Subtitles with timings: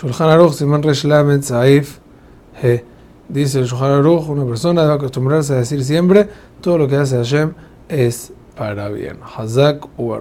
[0.00, 1.98] Shulchan Aruch, Simon Resh Lamed, Saif,
[2.62, 2.82] He.
[3.28, 6.26] Dice el Shulchan Aruch, una persona debe acostumbrarse a decir siempre,
[6.62, 7.52] todo lo que hace Hashem
[7.86, 9.18] es para bien.
[9.22, 10.12] Hazak u